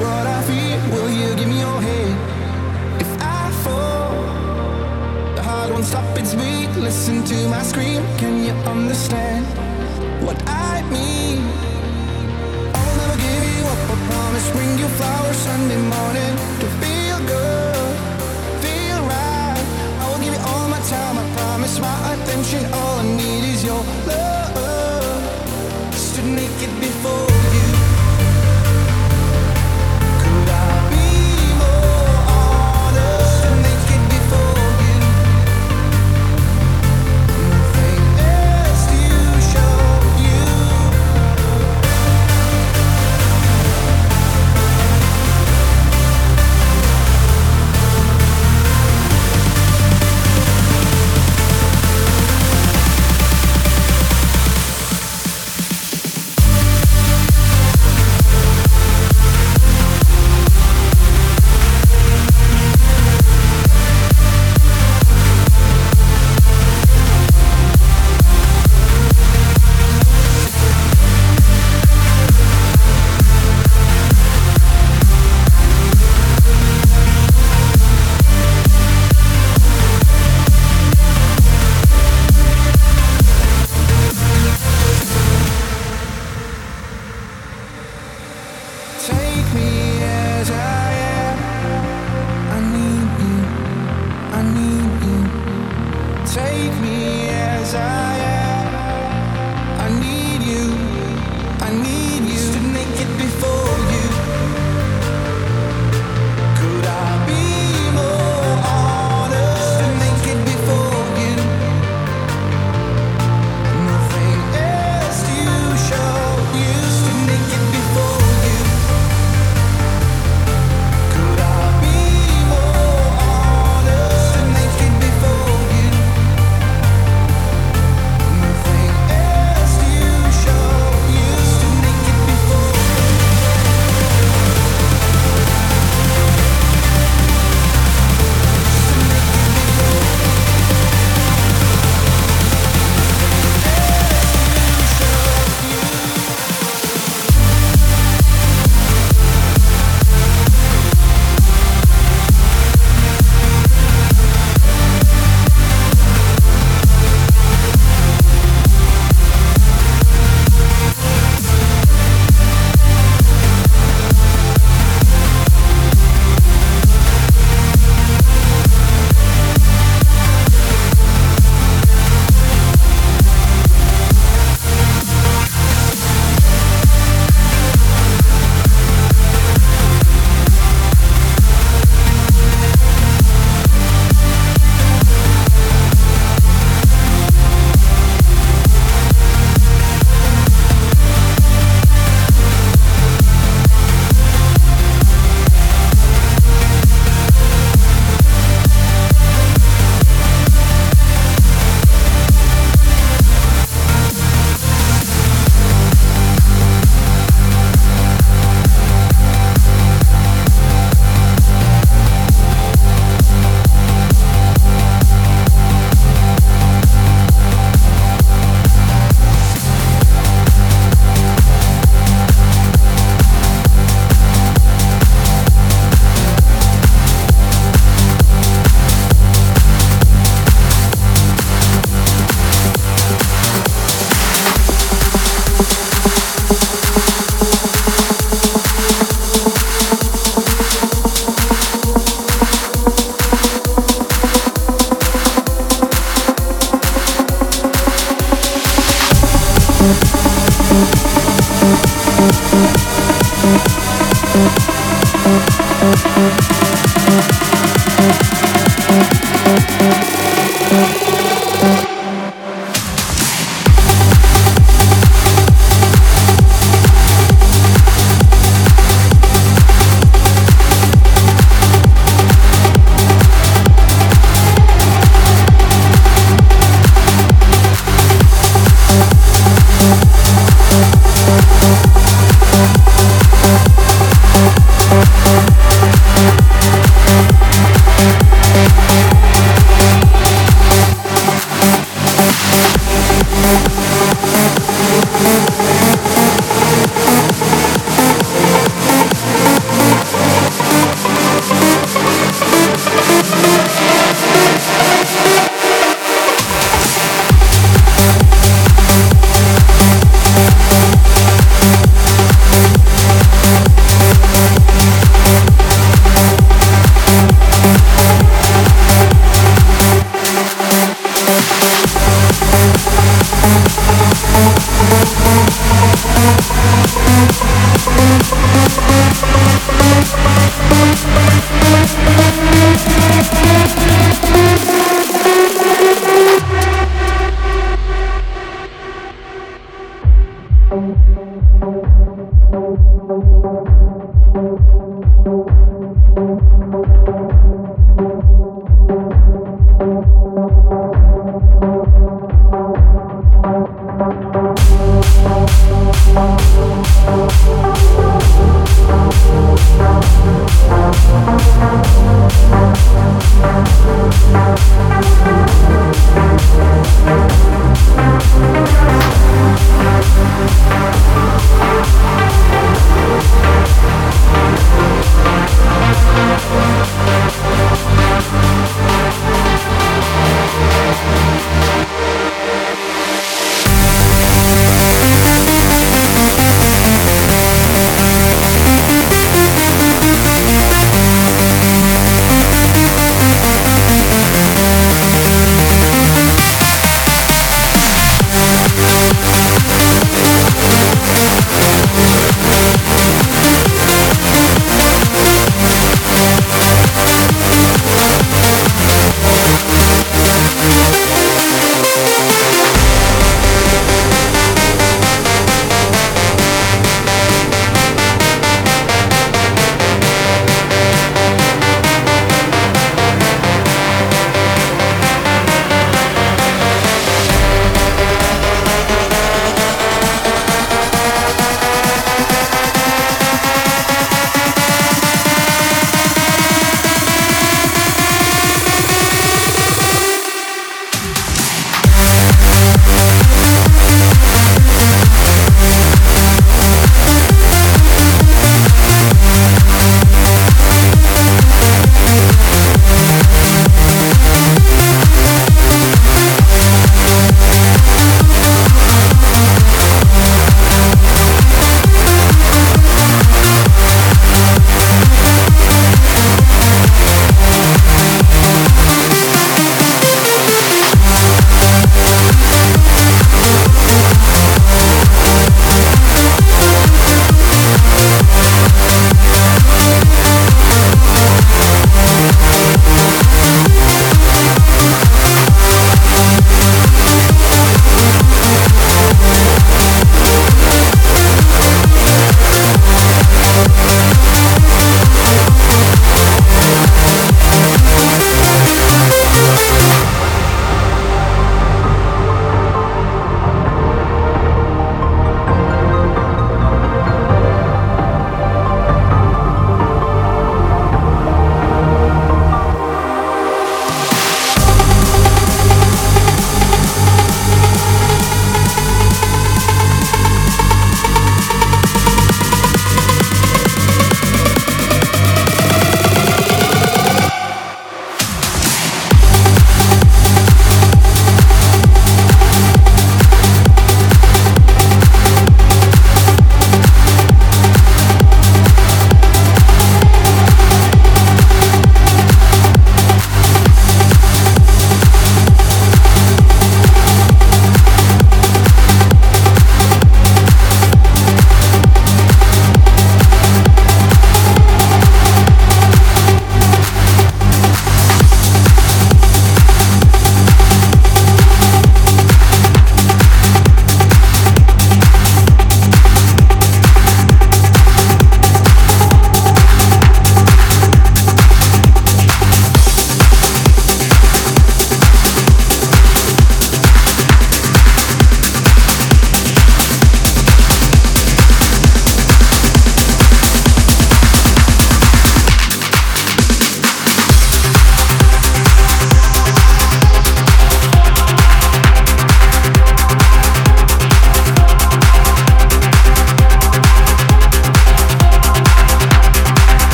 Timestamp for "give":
1.36-1.48, 13.24-13.42, 20.24-20.34